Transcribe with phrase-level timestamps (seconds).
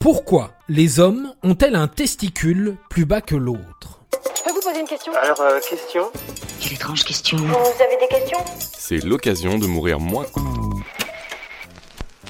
[0.00, 4.00] Pourquoi les hommes ont-elles un testicule plus bas que l'autre?
[4.34, 5.12] Je peux vous poser une question?
[5.22, 6.04] Alors, euh, question?
[6.58, 7.36] Quelle étrange question.
[7.36, 8.38] Vous avez des questions?
[8.58, 10.24] C'est l'occasion de mourir moins.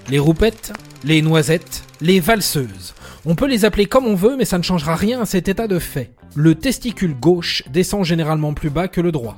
[0.09, 0.73] Les roupettes,
[1.05, 2.93] les noisettes, les valseuses.
[3.25, 5.69] On peut les appeler comme on veut, mais ça ne changera rien à cet état
[5.69, 6.11] de fait.
[6.35, 9.37] Le testicule gauche descend généralement plus bas que le droit.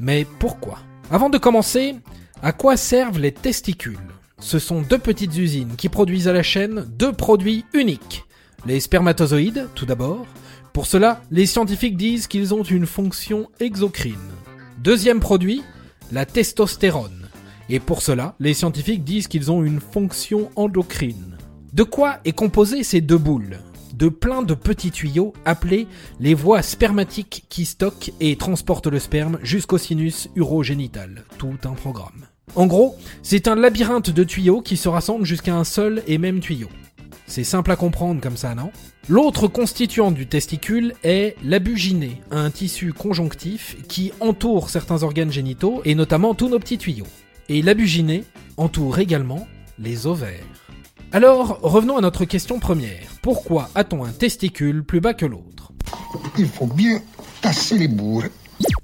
[0.00, 0.78] Mais pourquoi?
[1.10, 1.94] Avant de commencer,
[2.42, 3.98] à quoi servent les testicules?
[4.46, 8.22] Ce sont deux petites usines qui produisent à la chaîne deux produits uniques.
[8.64, 10.24] Les spermatozoïdes, tout d'abord.
[10.72, 14.14] Pour cela, les scientifiques disent qu'ils ont une fonction exocrine.
[14.78, 15.64] Deuxième produit,
[16.12, 17.28] la testostérone.
[17.68, 21.38] Et pour cela, les scientifiques disent qu'ils ont une fonction endocrine.
[21.72, 23.58] De quoi est composée ces deux boules?
[23.94, 25.88] De plein de petits tuyaux appelés
[26.20, 31.24] les voies spermatiques qui stockent et transportent le sperme jusqu'au sinus urogénital.
[31.36, 32.26] Tout un programme.
[32.54, 36.40] En gros, c'est un labyrinthe de tuyaux qui se rassemblent jusqu'à un seul et même
[36.40, 36.68] tuyau.
[37.26, 38.70] C'est simple à comprendre comme ça, non?
[39.08, 45.94] L'autre constituant du testicule est l'abuginée, un tissu conjonctif qui entoure certains organes génitaux et
[45.94, 47.06] notamment tous nos petits tuyaux.
[47.48, 48.24] Et l'abuginée
[48.56, 49.46] entoure également
[49.78, 50.44] les ovaires.
[51.12, 53.06] Alors, revenons à notre question première.
[53.22, 55.72] Pourquoi a-t-on un testicule plus bas que l'autre?
[56.38, 57.00] Il faut bien
[57.42, 58.24] tasser les bourres.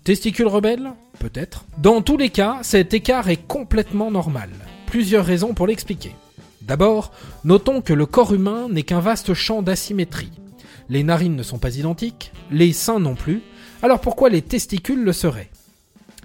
[0.04, 1.64] Testicule rebelle Peut-être.
[1.78, 4.50] Dans tous les cas, cet écart est complètement normal.
[4.86, 6.12] Plusieurs raisons pour l'expliquer.
[6.60, 7.12] D'abord,
[7.44, 10.32] notons que le corps humain n'est qu'un vaste champ d'asymétrie.
[10.88, 13.42] Les narines ne sont pas identiques, les seins non plus,
[13.80, 15.50] alors pourquoi les testicules le seraient?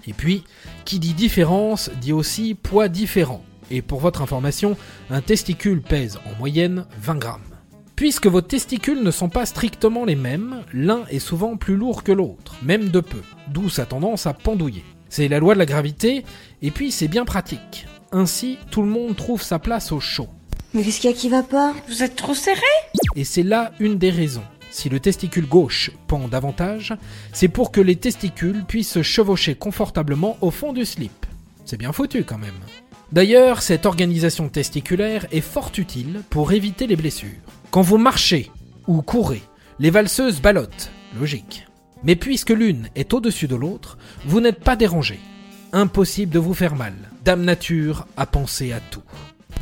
[0.08, 0.42] Et puis,
[0.84, 3.44] qui dit différence dit aussi poids différent.
[3.70, 4.76] Et pour votre information,
[5.08, 7.57] un testicule pèse en moyenne 20 grammes.
[7.98, 12.12] Puisque vos testicules ne sont pas strictement les mêmes, l'un est souvent plus lourd que
[12.12, 14.84] l'autre, même de peu, d'où sa tendance à pendouiller.
[15.08, 16.24] C'est la loi de la gravité,
[16.62, 17.88] et puis c'est bien pratique.
[18.12, 20.28] Ainsi, tout le monde trouve sa place au chaud.
[20.74, 21.74] Mais qu'est-ce qu'il y a qui va pas?
[21.88, 22.60] Vous êtes trop serré
[23.16, 24.44] Et c'est là une des raisons.
[24.70, 26.94] Si le testicule gauche pend davantage,
[27.32, 31.26] c'est pour que les testicules puissent se chevaucher confortablement au fond du slip.
[31.64, 32.60] C'est bien foutu quand même.
[33.10, 37.40] D'ailleurs, cette organisation testiculaire est fort utile pour éviter les blessures.
[37.70, 38.50] Quand vous marchez
[38.86, 39.42] ou courez,
[39.78, 41.66] les valseuses ballottent, logique.
[42.02, 45.20] Mais puisque l'une est au-dessus de l'autre, vous n'êtes pas dérangé.
[45.74, 46.94] Impossible de vous faire mal.
[47.26, 49.02] Dame Nature a pensé à tout.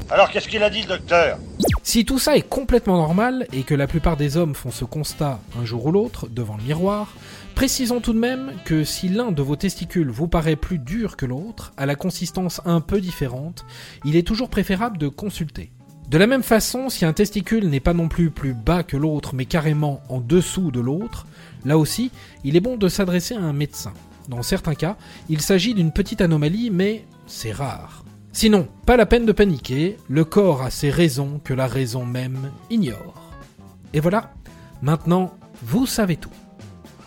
[0.09, 1.39] Alors qu'est-ce qu'il a dit le docteur?
[1.83, 5.41] Si tout ça est complètement normal et que la plupart des hommes font ce constat
[5.61, 7.13] un jour ou l'autre devant le miroir,
[7.57, 11.27] précisons tout de même que si l'un de vos testicules vous paraît plus dur que
[11.27, 13.65] l'autre, à la consistance un peu différente,
[14.05, 15.73] il est toujours préférable de consulter.
[16.09, 19.35] De la même façon, si un testicule n'est pas non plus plus bas que l'autre
[19.35, 21.27] mais carrément en dessous de l'autre,
[21.65, 22.13] là aussi,
[22.45, 23.93] il est bon de s'adresser à un médecin.
[24.29, 24.97] Dans certains cas,
[25.29, 28.05] il s'agit d'une petite anomalie mais c'est rare.
[28.33, 32.53] Sinon, pas la peine de paniquer, le corps a ses raisons que la raison même
[32.71, 33.33] ignore.
[33.93, 34.33] Et voilà,
[34.83, 36.31] maintenant, vous savez tout.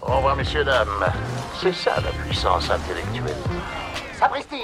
[0.01, 0.87] Au revoir, messieurs, dames.
[1.61, 3.35] C'est ça la puissance intellectuelle.
[4.17, 4.63] Sapristi